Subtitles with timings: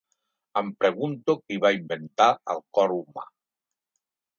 [0.61, 3.33] Em pregunto qui va inventar el cor humà.